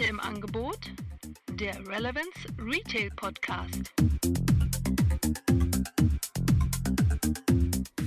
[0.00, 0.78] Heute im Angebot
[1.60, 3.92] der Relevance Retail Podcast.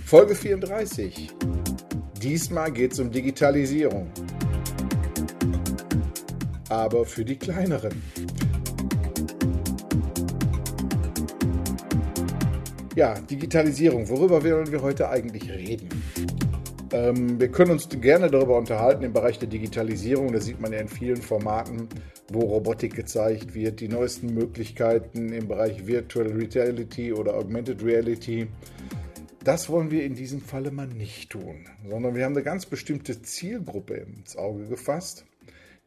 [0.03, 1.29] Folge 34.
[2.19, 4.11] Diesmal geht es um Digitalisierung.
[6.69, 8.01] Aber für die kleineren.
[12.95, 14.09] Ja, Digitalisierung.
[14.09, 15.89] Worüber wollen wir heute eigentlich reden?
[16.93, 20.31] Ähm, wir können uns gerne darüber unterhalten im Bereich der Digitalisierung.
[20.31, 21.89] Das sieht man ja in vielen Formaten,
[22.31, 28.47] wo Robotik gezeigt wird, die neuesten Möglichkeiten im Bereich Virtual Reality oder Augmented Reality.
[29.43, 33.23] Das wollen wir in diesem Falle mal nicht tun, sondern wir haben eine ganz bestimmte
[33.23, 35.25] Zielgruppe ins Auge gefasst,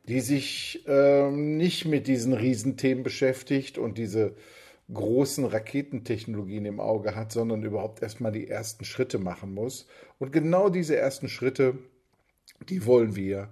[0.09, 4.35] die sich ähm, nicht mit diesen Riesenthemen beschäftigt und diese
[4.93, 9.87] großen Raketentechnologien im Auge hat, sondern überhaupt erstmal die ersten Schritte machen muss.
[10.19, 11.79] Und genau diese ersten Schritte,
[12.69, 13.51] die wollen wir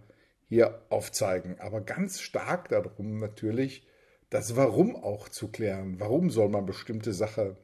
[0.49, 1.57] hier aufzeigen.
[1.59, 3.87] Aber ganz stark darum natürlich,
[4.31, 5.97] das Warum auch zu klären.
[5.99, 7.57] Warum soll man bestimmte Sachen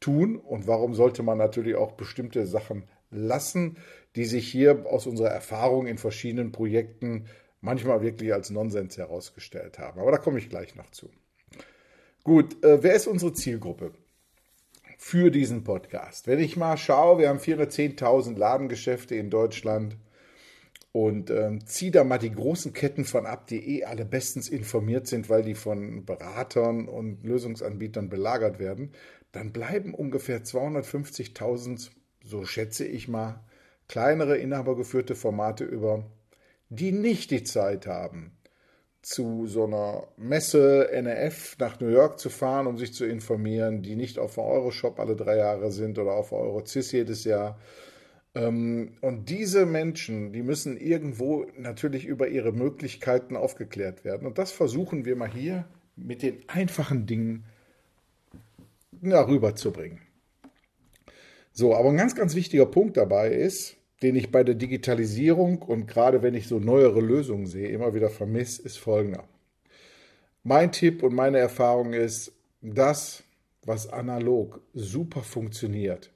[0.00, 3.78] tun und warum sollte man natürlich auch bestimmte Sachen lassen,
[4.14, 7.26] die sich hier aus unserer Erfahrung in verschiedenen Projekten
[7.60, 10.00] manchmal wirklich als Nonsens herausgestellt haben.
[10.00, 11.10] Aber da komme ich gleich noch zu.
[12.26, 13.92] Gut, äh, wer ist unsere Zielgruppe
[14.98, 16.26] für diesen Podcast?
[16.26, 19.96] Wenn ich mal schaue, wir haben 410.000 Ladengeschäfte in Deutschland
[20.90, 25.06] und ähm, ziehe da mal die großen Ketten von ab, die eh alle bestens informiert
[25.06, 28.90] sind, weil die von Beratern und Lösungsanbietern belagert werden,
[29.30, 31.90] dann bleiben ungefähr 250.000,
[32.24, 33.44] so schätze ich mal,
[33.86, 36.10] kleinere inhabergeführte Formate über,
[36.70, 38.35] die nicht die Zeit haben,
[39.06, 43.94] zu so einer Messe NRF nach New York zu fahren, um sich zu informieren, die
[43.94, 47.56] nicht auf Euroshop alle drei Jahre sind oder auf Eurocis jedes Jahr.
[48.34, 54.26] Ähm, und diese Menschen, die müssen irgendwo natürlich über ihre Möglichkeiten aufgeklärt werden.
[54.26, 57.44] Und das versuchen wir mal hier mit den einfachen Dingen
[59.00, 60.00] rüberzubringen.
[61.52, 65.86] So, aber ein ganz, ganz wichtiger Punkt dabei ist, den ich bei der Digitalisierung und
[65.86, 69.24] gerade wenn ich so neuere Lösungen sehe, immer wieder vermisse, ist folgender.
[70.42, 73.24] Mein Tipp und meine Erfahrung ist, das,
[73.64, 76.10] was analog super funktioniert,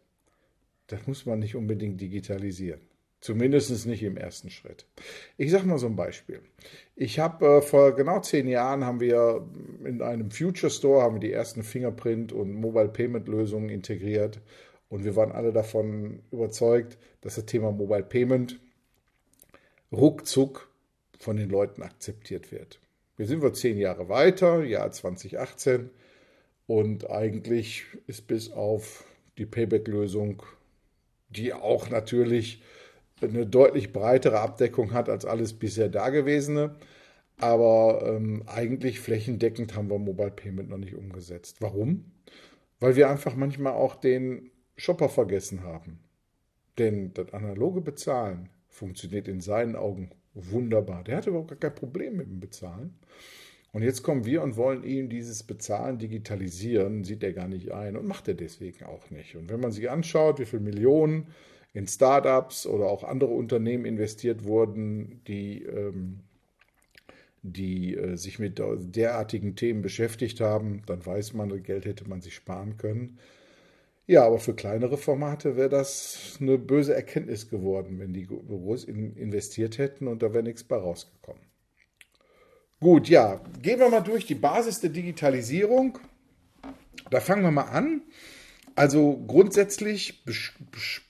[0.86, 2.80] das muss man nicht unbedingt digitalisieren.
[3.20, 4.86] Zumindest nicht im ersten Schritt.
[5.36, 6.40] Ich sage mal so ein Beispiel.
[6.96, 9.46] Ich habe äh, vor genau zehn Jahren haben wir
[9.84, 14.40] in einem Future Store haben wir die ersten Fingerprint und Mobile Payment Lösungen integriert
[14.90, 18.60] und wir waren alle davon überzeugt, dass das Thema Mobile Payment
[19.92, 20.68] ruckzuck
[21.18, 22.80] von den Leuten akzeptiert wird.
[23.16, 25.90] Wir sind wir zehn Jahre weiter, Jahr 2018.
[26.66, 29.04] Und eigentlich ist bis auf
[29.38, 30.42] die Payback-Lösung,
[31.28, 32.62] die auch natürlich
[33.20, 36.76] eine deutlich breitere Abdeckung hat als alles bisher Dagewesene.
[37.38, 41.58] Aber ähm, eigentlich flächendeckend haben wir Mobile Payment noch nicht umgesetzt.
[41.60, 42.06] Warum?
[42.80, 45.98] Weil wir einfach manchmal auch den Shopper vergessen haben.
[46.78, 51.04] Denn das analoge Bezahlen funktioniert in seinen Augen wunderbar.
[51.04, 52.94] Der hatte überhaupt gar kein Problem mit dem Bezahlen.
[53.72, 57.94] Und jetzt kommen wir und wollen ihm dieses Bezahlen digitalisieren, sieht er gar nicht ein
[57.96, 59.36] und macht er deswegen auch nicht.
[59.36, 61.26] Und wenn man sich anschaut, wie viele Millionen
[61.74, 66.20] in Startups oder auch andere Unternehmen investiert wurden, die, ähm,
[67.42, 72.34] die äh, sich mit derartigen Themen beschäftigt haben, dann weiß man, Geld hätte man sich
[72.34, 73.19] sparen können.
[74.06, 79.16] Ja, aber für kleinere Formate wäre das eine böse Erkenntnis geworden, wenn die Büros in,
[79.16, 81.43] investiert hätten und da wäre nichts bei rausgekommen.
[82.81, 85.99] Gut, ja, gehen wir mal durch die Basis der Digitalisierung.
[87.11, 88.03] Da fangen wir mal an.
[88.76, 90.25] Also grundsätzlich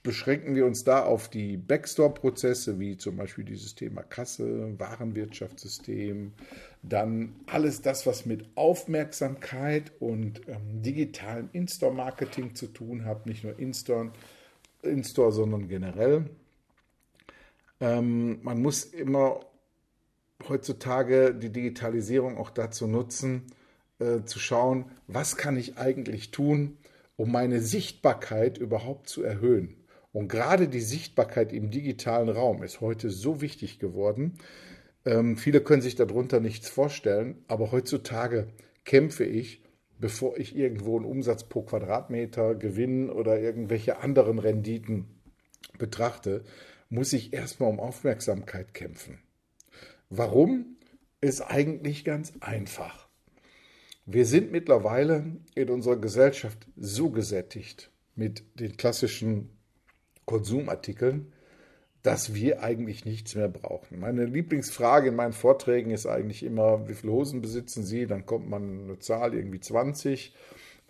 [0.03, 6.33] beschränken wir uns da auf die Backstore-Prozesse, wie zum Beispiel dieses Thema Kasse, Warenwirtschaftssystem,
[6.83, 13.59] dann alles das, was mit Aufmerksamkeit und ähm, digitalem In-Store-Marketing zu tun hat, nicht nur
[13.59, 14.11] In-Store,
[14.83, 16.31] In sondern generell.
[17.81, 19.41] Ähm, man muss immer
[20.49, 23.53] heutzutage die Digitalisierung auch dazu nutzen,
[23.99, 26.79] äh, zu schauen, was kann ich eigentlich tun,
[27.21, 29.77] um meine Sichtbarkeit überhaupt zu erhöhen.
[30.11, 34.39] Und gerade die Sichtbarkeit im digitalen Raum ist heute so wichtig geworden.
[35.05, 38.47] Ähm, viele können sich darunter nichts vorstellen, aber heutzutage
[38.87, 39.63] kämpfe ich,
[39.99, 45.21] bevor ich irgendwo einen Umsatz pro Quadratmeter, Gewinn oder irgendwelche anderen Renditen
[45.77, 46.43] betrachte,
[46.89, 49.19] muss ich erstmal um Aufmerksamkeit kämpfen.
[50.09, 50.79] Warum?
[51.21, 53.10] Ist eigentlich ganz einfach.
[54.07, 59.51] Wir sind mittlerweile in unserer Gesellschaft so gesättigt mit den klassischen
[60.25, 61.33] Konsumartikeln,
[62.03, 64.01] dass wir eigentlich nichts mehr brauchen.
[64.01, 68.07] Meine Lieblingsfrage in meinen Vorträgen ist eigentlich immer, wie viele Hosen besitzen Sie?
[68.07, 70.35] Dann kommt man eine Zahl, irgendwie 20.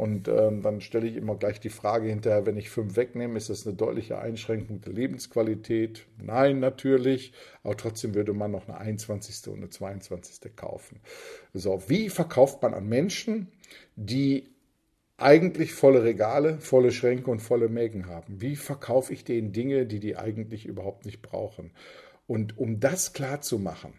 [0.00, 3.50] Und ähm, dann stelle ich immer gleich die Frage hinterher, wenn ich fünf wegnehme, ist
[3.50, 6.06] das eine deutliche Einschränkung der Lebensqualität?
[6.16, 7.34] Nein, natürlich.
[7.62, 9.48] Aber trotzdem würde man noch eine 21.
[9.48, 10.56] und eine 22.
[10.56, 11.00] kaufen.
[11.52, 13.48] So, wie verkauft man an Menschen,
[13.94, 14.48] die
[15.18, 18.40] eigentlich volle Regale, volle Schränke und volle Mägen haben?
[18.40, 21.72] Wie verkaufe ich denen Dinge, die die eigentlich überhaupt nicht brauchen?
[22.26, 23.92] Und um das klar zu machen,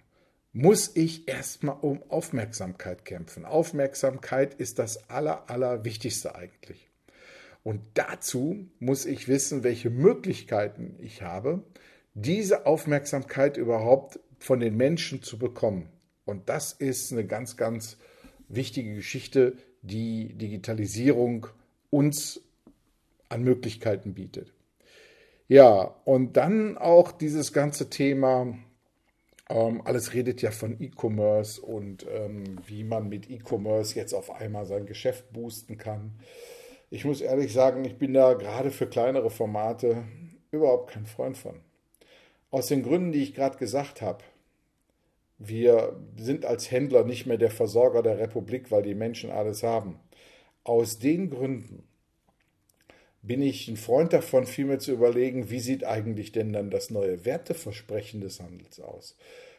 [0.54, 3.46] muss ich erstmal um Aufmerksamkeit kämpfen.
[3.46, 6.90] Aufmerksamkeit ist das Aller, Allerwichtigste eigentlich.
[7.64, 11.64] Und dazu muss ich wissen, welche Möglichkeiten ich habe,
[12.14, 15.88] diese Aufmerksamkeit überhaupt von den Menschen zu bekommen.
[16.26, 17.98] Und das ist eine ganz, ganz
[18.50, 21.48] wichtige Geschichte, die Digitalisierung
[21.90, 22.42] uns
[23.30, 24.54] an Möglichkeiten bietet.
[25.48, 28.58] Ja, und dann auch dieses ganze Thema
[29.54, 34.66] ähm, alles redet ja von E-Commerce und ähm, wie man mit E-Commerce jetzt auf einmal
[34.66, 36.20] sein Geschäft boosten kann.
[36.90, 40.04] Ich muss ehrlich sagen, ich bin da gerade für kleinere Formate
[40.52, 41.60] überhaupt kein Freund von.
[42.50, 44.24] Aus den Gründen, die ich gerade gesagt habe.
[45.38, 50.00] Wir sind als Händler nicht mehr der Versorger der Republik, weil die Menschen alles haben.
[50.64, 51.88] Aus den Gründen
[53.22, 57.26] bin ich ein Freund davon, vielmehr zu überlegen, wie sieht eigentlich denn dann das neue
[57.26, 59.16] Werteversprechen des Handels aus?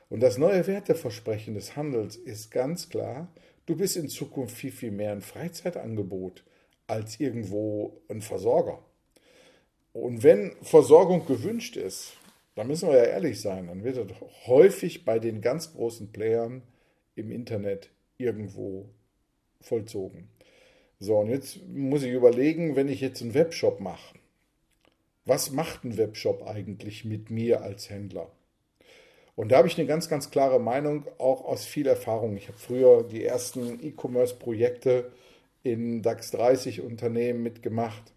[0.08, 3.32] Und das neue Werteversprechen des Handels ist ganz klar,
[3.66, 6.44] du bist in Zukunft viel, viel mehr ein Freizeitangebot
[6.86, 8.84] als irgendwo ein Versorger.
[9.92, 12.14] Und wenn Versorgung gewünscht ist,
[12.54, 14.16] dann müssen wir ja ehrlich sein, dann wird das
[14.46, 16.62] häufig bei den ganz großen Playern
[17.14, 18.90] im Internet irgendwo
[19.60, 20.28] vollzogen.
[21.02, 24.14] So, und jetzt muss ich überlegen, wenn ich jetzt einen Webshop mache,
[25.24, 28.30] was macht ein Webshop eigentlich mit mir als Händler?
[29.34, 32.36] Und da habe ich eine ganz, ganz klare Meinung, auch aus viel Erfahrung.
[32.36, 35.10] Ich habe früher die ersten E-Commerce-Projekte
[35.64, 38.12] in DAX 30 Unternehmen mitgemacht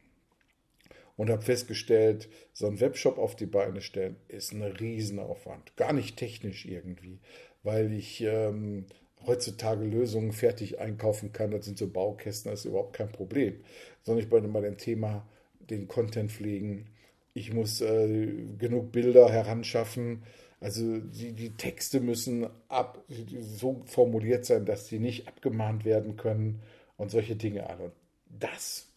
[1.17, 5.75] und habe festgestellt, so ein Webshop auf die Beine stellen ist ein Riesenaufwand.
[5.75, 7.17] Gar nicht technisch irgendwie,
[7.63, 8.85] weil ich ähm,
[9.25, 11.51] heutzutage Lösungen fertig einkaufen kann.
[11.51, 13.56] Das sind so Baukästen, das ist überhaupt kein Problem.
[14.04, 15.27] Sondern ich bin bei dem Thema
[15.69, 16.88] den Content pflegen.
[17.33, 20.24] Ich muss äh, genug Bilder heranschaffen.
[20.60, 23.04] Also die, die Texte müssen ab,
[23.39, 26.62] so formuliert sein, dass sie nicht abgemahnt werden können
[26.98, 27.86] und solche Dinge alle.
[27.86, 27.94] Und
[28.28, 28.88] das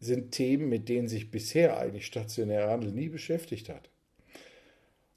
[0.00, 3.90] sind Themen, mit denen sich bisher eigentlich stationärer Handel nie beschäftigt hat.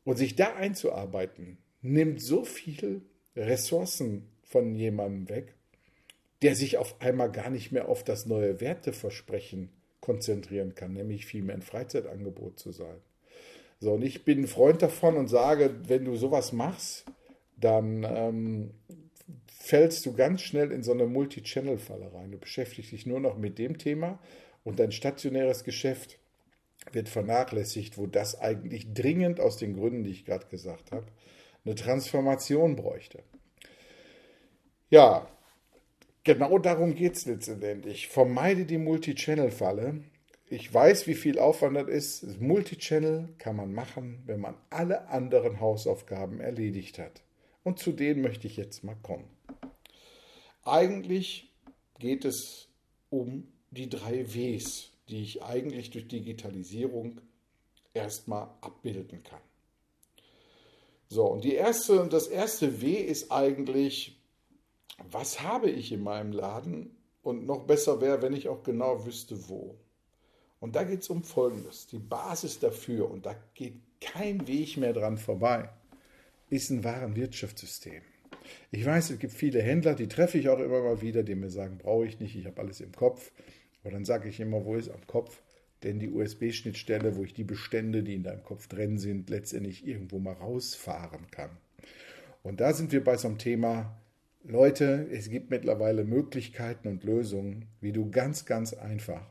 [0.03, 3.01] Und sich da einzuarbeiten, nimmt so viel
[3.35, 5.53] Ressourcen von jemandem weg,
[6.41, 9.69] der sich auf einmal gar nicht mehr auf das neue Werteversprechen
[10.01, 12.97] konzentrieren kann, nämlich vielmehr ein Freizeitangebot zu sein.
[13.79, 17.05] So, und ich bin ein Freund davon und sage, wenn du sowas machst,
[17.57, 18.71] dann ähm,
[19.47, 22.31] fällst du ganz schnell in so eine Multi-Channel-Falle rein.
[22.31, 24.19] Du beschäftigst dich nur noch mit dem Thema
[24.63, 26.17] und dein stationäres Geschäft
[26.91, 31.05] wird vernachlässigt, wo das eigentlich dringend aus den Gründen, die ich gerade gesagt habe,
[31.65, 33.21] eine Transformation bräuchte.
[34.91, 35.27] Ja,
[36.23, 38.07] genau darum geht es letztendlich.
[38.07, 40.03] Vermeide die Multi-Channel-Falle.
[40.47, 42.41] Ich weiß, wie viel Aufwand das ist.
[42.41, 47.21] Multi-Channel kann man machen, wenn man alle anderen Hausaufgaben erledigt hat.
[47.63, 49.29] Und zu denen möchte ich jetzt mal kommen.
[50.63, 51.53] Eigentlich
[51.99, 52.67] geht es
[53.11, 57.21] um die drei Ws, die ich eigentlich durch Digitalisierung
[57.93, 59.41] erstmal abbilden kann.
[61.09, 64.18] So, und die erste, das erste W ist eigentlich
[65.11, 69.49] was habe ich in meinem Laden und noch besser wäre, wenn ich auch genau wüsste,
[69.49, 69.75] wo.
[70.59, 71.87] Und da geht es um Folgendes.
[71.87, 75.69] Die Basis dafür, und da geht kein Weg mehr dran vorbei,
[76.49, 78.01] ist ein Warenwirtschaftssystem.
[78.71, 81.49] Ich weiß, es gibt viele Händler, die treffe ich auch immer mal wieder, die mir
[81.49, 83.31] sagen, brauche ich nicht, ich habe alles im Kopf.
[83.81, 85.41] Aber dann sage ich immer, wo ist am Kopf?
[85.83, 90.19] Denn die USB-Schnittstelle, wo ich die Bestände, die in deinem Kopf drin sind, letztendlich irgendwo
[90.19, 91.51] mal rausfahren kann.
[92.43, 93.97] Und da sind wir bei so einem Thema
[94.43, 99.29] Leute, es gibt mittlerweile Möglichkeiten und Lösungen, wie du ganz, ganz einfach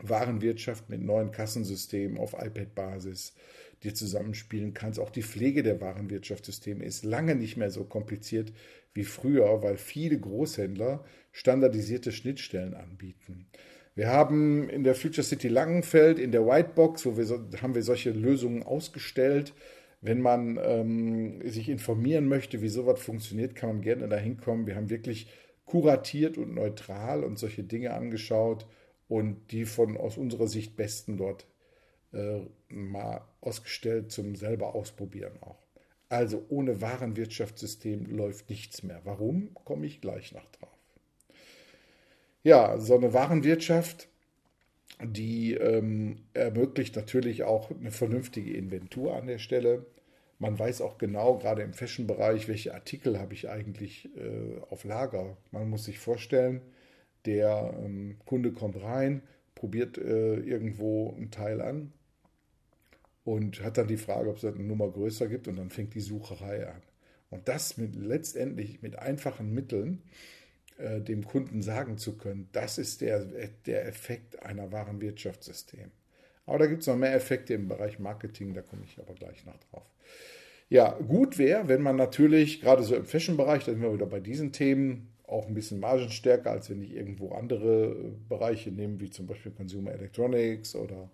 [0.00, 3.34] Warenwirtschaft mit neuen Kassensystemen auf iPad-Basis
[3.82, 4.98] dir zusammenspielen kannst.
[4.98, 8.52] Auch die Pflege der Warenwirtschaftssysteme ist lange nicht mehr so kompliziert
[8.92, 13.46] wie früher, weil viele Großhändler standardisierte Schnittstellen anbieten.
[13.94, 18.10] Wir haben in der Future City Langenfeld, in der Whitebox, wo wir haben wir solche
[18.10, 19.54] Lösungen ausgestellt,
[20.00, 24.66] wenn man ähm, sich informieren möchte, wie sowas funktioniert, kann man gerne dahin kommen.
[24.66, 25.30] Wir haben wirklich
[25.64, 28.66] kuratiert und neutral und solche Dinge angeschaut
[29.08, 31.46] und die von aus unserer Sicht besten dort
[32.12, 35.62] äh, mal ausgestellt zum selber ausprobieren auch.
[36.08, 39.00] Also ohne Warenwirtschaftssystem läuft nichts mehr.
[39.04, 40.70] Warum, komme ich gleich noch drauf.
[42.42, 44.08] Ja, so eine Warenwirtschaft,
[45.02, 49.86] die ähm, ermöglicht natürlich auch eine vernünftige Inventur an der Stelle.
[50.38, 55.36] Man weiß auch genau, gerade im Fashion-Bereich, welche Artikel habe ich eigentlich äh, auf Lager.
[55.50, 56.62] Man muss sich vorstellen,
[57.26, 59.22] der ähm, Kunde kommt rein,
[59.54, 61.92] probiert äh, irgendwo ein Teil an
[63.24, 66.00] und hat dann die Frage, ob es eine Nummer größer gibt und dann fängt die
[66.00, 66.82] Sucherei an.
[67.30, 70.02] Und das mit, letztendlich mit einfachen Mitteln
[70.78, 73.24] äh, dem Kunden sagen zu können, das ist der,
[73.66, 75.90] der Effekt einer wahren Wirtschaftssystem.
[76.46, 79.44] Aber da gibt es noch mehr Effekte im Bereich Marketing, da komme ich aber gleich
[79.44, 79.84] noch drauf.
[80.70, 84.20] Ja, gut wäre, wenn man natürlich, gerade so im Fashion-Bereich, da sind wir wieder bei
[84.20, 87.94] diesen Themen, auch ein bisschen margenstärker, als wenn ich irgendwo andere
[88.28, 91.10] Bereiche nehme, wie zum Beispiel Consumer Electronics oder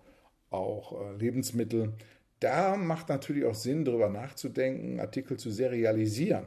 [0.49, 1.93] auch äh, Lebensmittel.
[2.39, 6.45] Da macht natürlich auch Sinn, darüber nachzudenken, Artikel zu serialisieren.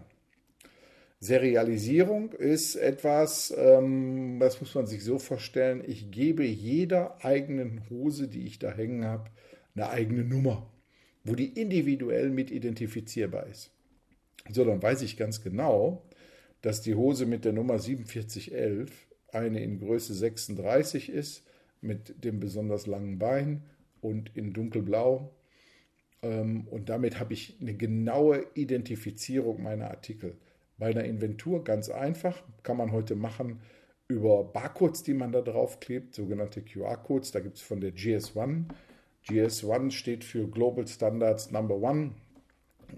[1.21, 8.29] Serialisierung ist etwas, ähm, das muss man sich so vorstellen, ich gebe jeder eigenen Hose,
[8.29, 9.31] die ich da hängen habe,
[9.75, 10.73] eine eigene Nummer,
[11.25, 13.73] wo die individuell mit identifizierbar ist.
[14.51, 16.05] So, dann weiß ich ganz genau,
[16.63, 18.91] dass die Hose mit der Nummer 4711
[19.33, 21.45] eine in Größe 36 ist,
[21.81, 23.65] mit dem besonders langen Bein
[24.01, 25.35] und in dunkelblau.
[26.23, 30.37] Ähm, und damit habe ich eine genaue Identifizierung meiner Artikel.
[30.79, 33.61] Bei einer Inventur ganz einfach, kann man heute machen
[34.07, 37.33] über Barcodes, die man da drauf klebt, sogenannte QR-Codes.
[37.33, 38.65] Da gibt es von der GS1.
[39.27, 42.13] GS1 steht für Global Standards Number One,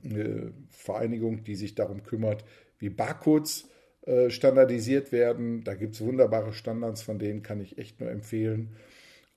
[0.04, 2.44] eine Vereinigung, die sich darum kümmert,
[2.78, 3.68] wie Barcodes
[4.02, 5.64] äh, standardisiert werden.
[5.64, 8.76] Da gibt es wunderbare Standards, von denen kann ich echt nur empfehlen.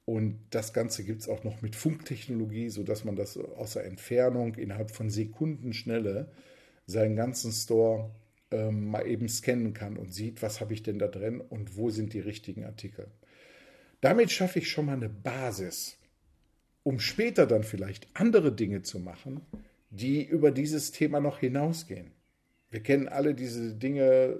[0.05, 4.91] Und das Ganze gibt es auch noch mit Funktechnologie, sodass man das außer Entfernung innerhalb
[4.91, 6.29] von Sekundenschnelle
[6.85, 8.12] seinen ganzen Store
[8.53, 11.89] ähm, mal eben scannen kann und sieht, was habe ich denn da drin und wo
[11.89, 13.07] sind die richtigen Artikel.
[14.00, 15.98] Damit schaffe ich schon mal eine Basis,
[16.83, 19.41] um später dann vielleicht andere Dinge zu machen,
[19.89, 22.12] die über dieses Thema noch hinausgehen.
[22.69, 24.38] Wir kennen alle diese Dinge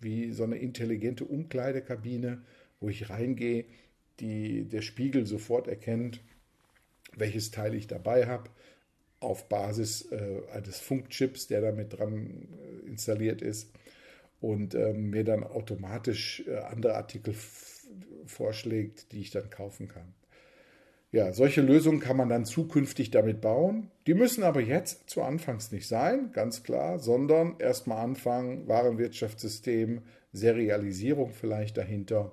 [0.00, 2.42] wie so eine intelligente Umkleidekabine,
[2.80, 3.64] wo ich reingehe,
[4.20, 6.20] die der Spiegel sofort erkennt,
[7.16, 8.50] welches Teil ich dabei habe
[9.20, 12.48] auf Basis äh, eines Funkchips, der damit dran
[12.84, 13.72] äh, installiert ist
[14.40, 17.34] und ähm, mir dann automatisch äh, andere Artikel
[18.26, 20.14] vorschlägt, die ich dann kaufen kann.
[21.12, 23.90] Ja, solche Lösungen kann man dann zukünftig damit bauen.
[24.06, 31.32] Die müssen aber jetzt zu Anfangs nicht sein, ganz klar, sondern erstmal anfangen, Warenwirtschaftssystem, Serialisierung
[31.32, 32.32] vielleicht dahinter.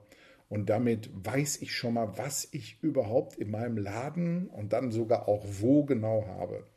[0.50, 5.28] Und damit weiß ich schon mal, was ich überhaupt in meinem Laden und dann sogar
[5.28, 6.68] auch wo genau habe.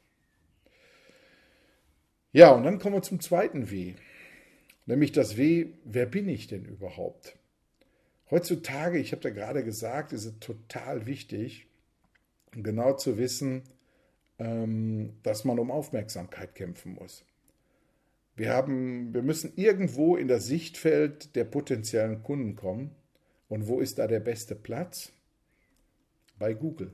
[2.33, 3.95] Ja, und dann kommen wir zum zweiten W.
[4.87, 7.37] Nämlich das W, wer bin ich denn überhaupt?
[8.31, 11.67] Heutzutage, ich habe da gerade gesagt, ist es total wichtig,
[12.53, 13.63] genau zu wissen,
[14.39, 17.25] ähm, dass man um Aufmerksamkeit kämpfen muss.
[18.35, 22.95] Wir, haben, wir müssen irgendwo in das Sichtfeld der potenziellen Kunden kommen.
[23.49, 25.13] Und wo ist da der beste Platz?
[26.39, 26.93] Bei Google.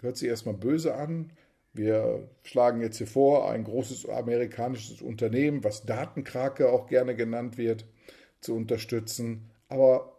[0.00, 1.32] Hört sich erstmal böse an,
[1.74, 7.84] wir schlagen jetzt hier vor, ein großes amerikanisches Unternehmen, was Datenkrake auch gerne genannt wird,
[8.40, 9.50] zu unterstützen.
[9.68, 10.16] Aber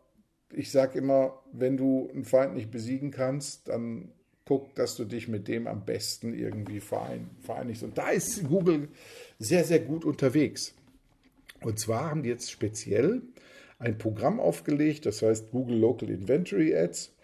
[0.51, 4.11] ich sage immer, wenn du einen Feind nicht besiegen kannst, dann
[4.43, 7.83] guck, dass du dich mit dem am besten irgendwie vereinigst.
[7.83, 8.89] Und da ist Google
[9.39, 10.75] sehr, sehr gut unterwegs.
[11.61, 13.21] Und zwar haben die jetzt speziell
[13.79, 17.15] ein Programm aufgelegt, das heißt Google Local Inventory Ads,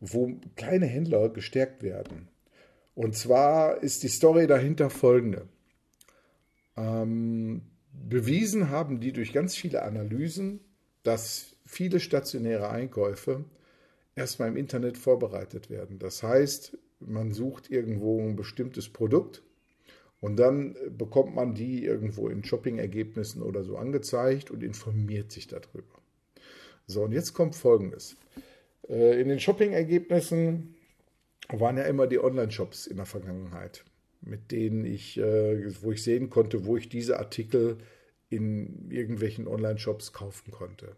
[0.00, 2.28] wo kleine Händler gestärkt werden.
[2.94, 5.48] Und zwar ist die Story dahinter folgende.
[6.76, 7.62] Ähm,
[7.92, 10.60] bewiesen haben die durch ganz viele Analysen,
[11.02, 13.44] dass viele stationäre Einkäufe
[14.16, 15.98] erstmal im Internet vorbereitet werden.
[15.98, 19.42] Das heißt, man sucht irgendwo ein bestimmtes Produkt
[20.20, 25.99] und dann bekommt man die irgendwo in Shopping-Ergebnissen oder so angezeigt und informiert sich darüber.
[26.90, 28.16] So, und jetzt kommt Folgendes.
[28.88, 30.74] Äh, in den Shopping-Ergebnissen
[31.48, 33.84] waren ja immer die Online-Shops in der Vergangenheit,
[34.20, 37.78] mit denen ich, äh, wo ich sehen konnte, wo ich diese Artikel
[38.28, 40.96] in irgendwelchen Online-Shops kaufen konnte.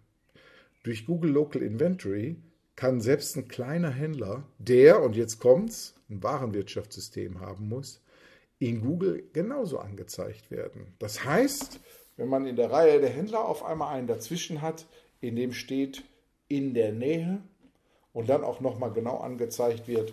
[0.82, 2.36] Durch Google Local Inventory
[2.74, 8.02] kann selbst ein kleiner Händler, der, und jetzt kommt's, ein Warenwirtschaftssystem haben muss,
[8.58, 10.94] in Google genauso angezeigt werden.
[10.98, 11.80] Das heißt,
[12.16, 14.86] wenn man in der Reihe der Händler auf einmal einen dazwischen hat,
[15.22, 16.02] in dem steht
[16.48, 17.40] in der Nähe
[18.12, 20.12] und dann auch nochmal genau angezeigt wird,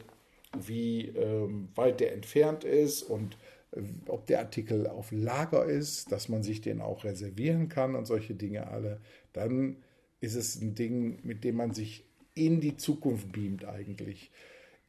[0.57, 3.37] wie ähm, weit der entfernt ist und
[3.71, 8.05] äh, ob der Artikel auf Lager ist, dass man sich den auch reservieren kann und
[8.05, 9.01] solche Dinge alle,
[9.33, 9.77] dann
[10.21, 14.31] ist es ein Ding, mit dem man sich in die Zukunft beamt eigentlich.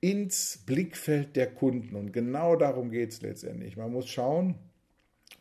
[0.01, 1.95] Ins Blickfeld der Kunden.
[1.95, 3.77] Und genau darum geht es letztendlich.
[3.77, 4.55] Man muss schauen,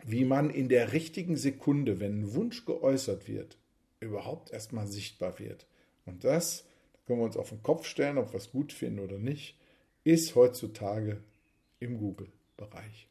[0.06, 3.58] wie man in der richtigen Sekunde, wenn ein Wunsch geäußert wird,
[4.00, 5.66] überhaupt erstmal sichtbar wird.
[6.06, 9.00] Und das, da können wir uns auf den Kopf stellen, ob wir es gut finden
[9.00, 9.58] oder nicht,
[10.04, 11.22] ist heutzutage
[11.80, 13.08] im Google-Bereich.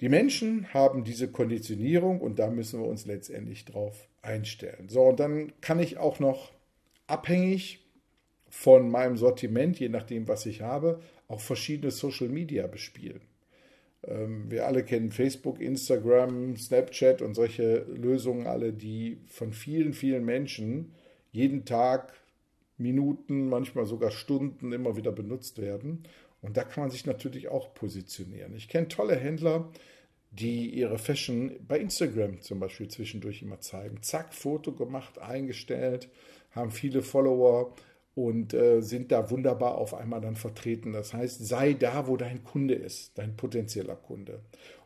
[0.00, 4.88] Die Menschen haben diese Konditionierung und da müssen wir uns letztendlich drauf einstellen.
[4.88, 6.52] So, und dann kann ich auch noch
[7.08, 7.84] abhängig
[8.48, 13.20] von meinem Sortiment, je nachdem, was ich habe, auch verschiedene Social Media bespielen.
[14.06, 20.24] Ähm, wir alle kennen Facebook, Instagram, Snapchat und solche Lösungen alle, die von vielen, vielen
[20.24, 20.94] Menschen
[21.32, 22.14] jeden Tag
[22.78, 26.04] Minuten, manchmal sogar Stunden immer wieder benutzt werden.
[26.40, 28.54] Und da kann man sich natürlich auch positionieren.
[28.54, 29.68] Ich kenne tolle Händler,
[30.30, 34.02] die ihre Fashion bei Instagram zum Beispiel zwischendurch immer zeigen.
[34.02, 36.08] Zack, Foto gemacht, eingestellt,
[36.52, 37.74] haben viele Follower
[38.18, 40.92] und äh, sind da wunderbar auf einmal dann vertreten.
[40.92, 44.40] Das heißt, sei da, wo dein Kunde ist, dein potenzieller Kunde.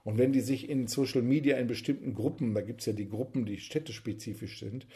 [0.04, 3.08] Und wenn die sich in Social Media in bestimmten Gruppen, da gibt es ja die
[3.08, 4.86] Gruppen, die städtespezifisch sind,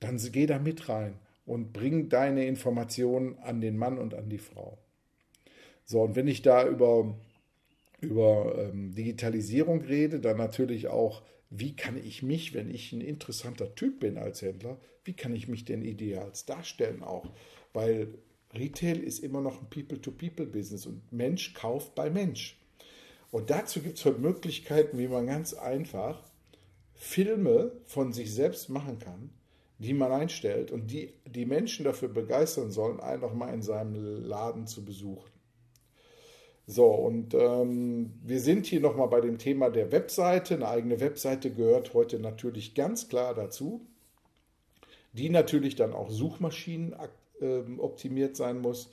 [0.00, 4.38] dann geh da mit rein und bring deine Informationen an den Mann und an die
[4.38, 4.78] Frau.
[5.84, 7.14] So, und wenn ich da über,
[8.00, 13.74] über ähm, Digitalisierung rede, dann natürlich auch, wie kann ich mich, wenn ich ein interessanter
[13.74, 17.30] Typ bin als Händler, wie kann ich mich denn ideals darstellen auch?
[17.76, 18.08] Weil
[18.54, 22.58] Retail ist immer noch ein People-to-People-Business und Mensch kauft bei Mensch.
[23.30, 26.22] Und dazu gibt es heute Möglichkeiten, wie man ganz einfach
[26.94, 29.28] Filme von sich selbst machen kann,
[29.78, 34.24] die man einstellt und die die Menschen dafür begeistern sollen, einen noch mal in seinem
[34.24, 35.30] Laden zu besuchen.
[36.66, 40.54] So, und ähm, wir sind hier nochmal bei dem Thema der Webseite.
[40.54, 43.82] Eine eigene Webseite gehört heute natürlich ganz klar dazu,
[45.12, 47.08] die natürlich dann auch Suchmaschinen äh,
[47.78, 48.90] optimiert sein muss.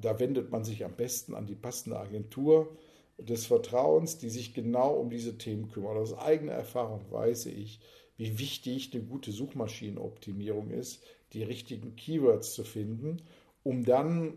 [0.00, 2.76] Da wendet man sich am besten an die passende Agentur
[3.18, 5.96] des Vertrauens, die sich genau um diese Themen kümmert.
[5.96, 7.80] Aus eigener Erfahrung weiß ich,
[8.16, 13.22] wie wichtig eine gute Suchmaschinenoptimierung ist, die richtigen Keywords zu finden,
[13.62, 14.34] um dann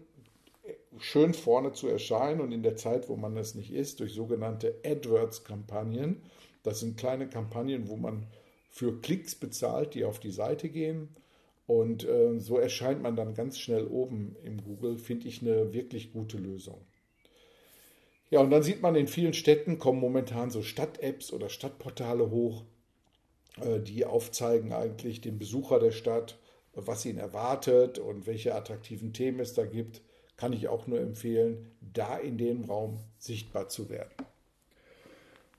[0.97, 4.75] schön vorne zu erscheinen und in der Zeit, wo man es nicht ist, durch sogenannte
[4.85, 6.21] AdWords-Kampagnen.
[6.63, 8.27] Das sind kleine Kampagnen, wo man
[8.69, 11.09] für Klicks bezahlt, die auf die Seite gehen.
[11.69, 16.11] Und äh, so erscheint man dann ganz schnell oben im Google, finde ich eine wirklich
[16.11, 16.81] gute Lösung.
[18.31, 22.63] Ja, und dann sieht man in vielen Städten kommen momentan so Stadt-Apps oder Stadtportale hoch,
[23.61, 26.39] äh, die aufzeigen eigentlich dem Besucher der Stadt,
[26.73, 30.01] was ihn erwartet und welche attraktiven Themen es da gibt,
[30.37, 34.15] kann ich auch nur empfehlen, da in dem Raum sichtbar zu werden.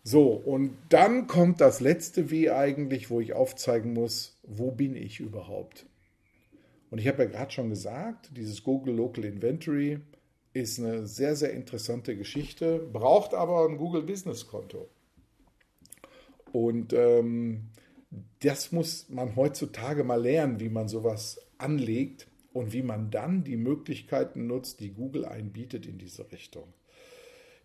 [0.03, 5.21] So, und dann kommt das letzte W eigentlich, wo ich aufzeigen muss, wo bin ich
[5.21, 5.87] überhaupt?
[6.91, 10.01] Und ich habe ja gerade schon gesagt, dieses Google Local Inventory
[10.53, 14.89] ist eine sehr, sehr interessante Geschichte, braucht aber ein Google Business Konto.
[16.53, 17.69] Und ähm,
[18.41, 23.57] das muss man heutzutage mal lernen, wie man sowas anlegt und wie man dann die
[23.57, 26.73] Möglichkeiten nutzt, die Google einbietet in diese Richtung.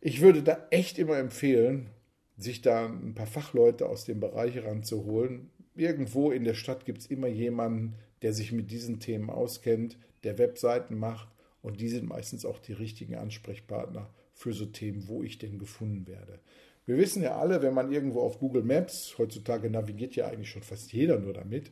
[0.02, 1.90] Ich würde da echt immer empfehlen,
[2.38, 5.50] sich da ein paar Fachleute aus dem Bereich ranzuholen.
[5.76, 10.40] Irgendwo in der Stadt gibt es immer jemanden, der sich mit diesen Themen auskennt, der
[10.40, 11.28] Webseiten macht
[11.62, 16.08] und die sind meistens auch die richtigen Ansprechpartner für so Themen, wo ich denn gefunden
[16.08, 16.40] werde.
[16.88, 20.64] Wir wissen ja alle, wenn man irgendwo auf Google Maps, heutzutage navigiert ja eigentlich schon
[20.64, 21.72] fast jeder nur damit,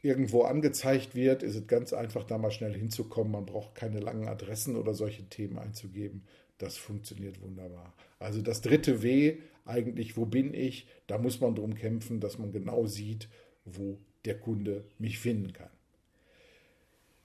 [0.00, 3.32] irgendwo angezeigt wird, ist es ganz einfach, da mal schnell hinzukommen.
[3.32, 6.22] Man braucht keine langen Adressen oder solche Themen einzugeben.
[6.56, 7.92] Das funktioniert wunderbar.
[8.18, 10.86] Also das dritte W, eigentlich, wo bin ich?
[11.08, 13.28] Da muss man drum kämpfen, dass man genau sieht,
[13.66, 15.70] wo der Kunde mich finden kann.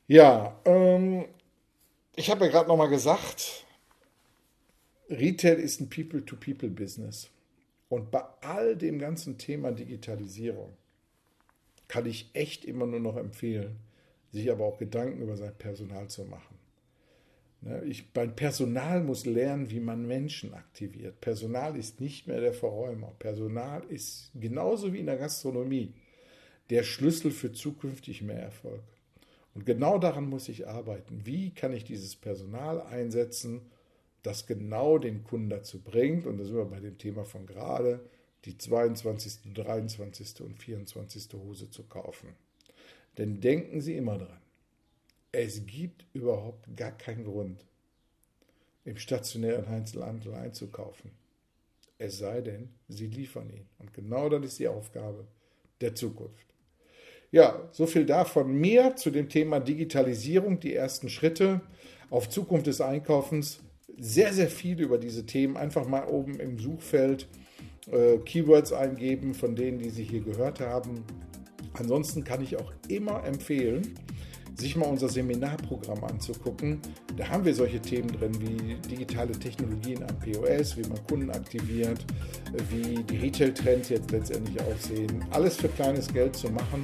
[0.08, 1.26] Ja, ähm,
[2.16, 3.66] ich habe ja gerade nochmal gesagt,
[5.10, 7.30] Retail ist ein People-to-People-Business.
[7.90, 10.74] Und bei all dem ganzen Thema Digitalisierung
[11.88, 13.76] kann ich echt immer nur noch empfehlen,
[14.32, 16.58] sich aber auch Gedanken über sein Personal zu machen.
[17.62, 21.22] Ne, ich, mein Personal muss lernen, wie man Menschen aktiviert.
[21.22, 23.14] Personal ist nicht mehr der Verräumer.
[23.20, 25.94] Personal ist genauso wie in der Gastronomie
[26.74, 28.82] der Schlüssel für zukünftig mehr Erfolg.
[29.54, 31.24] Und genau daran muss ich arbeiten.
[31.24, 33.62] Wie kann ich dieses Personal einsetzen,
[34.24, 38.00] das genau den Kunden dazu bringt, und da sind wir bei dem Thema von gerade,
[38.46, 40.42] die 22., 23.
[40.42, 41.34] und 24.
[41.34, 42.30] Hose zu kaufen.
[43.20, 44.42] Denn denken Sie immer dran,
[45.32, 47.64] Es gibt überhaupt gar keinen Grund,
[48.84, 51.12] im stationären Einzelhandel einzukaufen.
[52.00, 53.68] Es sei denn, sie liefern ihn.
[53.78, 55.28] Und genau das ist die Aufgabe
[55.80, 56.53] der Zukunft.
[57.34, 61.62] Ja, so viel da von mir zu dem Thema Digitalisierung, die ersten Schritte
[62.12, 63.58] auf Zukunft des Einkaufens.
[63.98, 65.58] Sehr, sehr viel über diese Themen.
[65.58, 67.28] Einfach mal oben im Suchfeld
[67.92, 71.06] äh, Keywords eingeben von denen, die Sie hier gehört haben.
[71.74, 73.96] Ansonsten kann ich auch immer empfehlen,
[74.56, 76.80] sich mal unser Seminarprogramm anzugucken.
[77.18, 82.06] Da haben wir solche Themen drin wie digitale Technologien am POS, wie man Kunden aktiviert,
[82.70, 85.26] wie die Retail-Trends jetzt letztendlich aussehen.
[85.32, 86.82] Alles für kleines Geld zu machen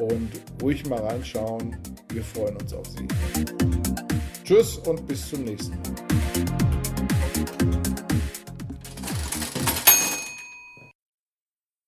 [0.00, 0.30] und
[0.62, 1.76] ruhig mal reinschauen.
[2.12, 3.06] Wir freuen uns auf Sie.
[4.44, 6.73] Tschüss und bis zum nächsten Mal.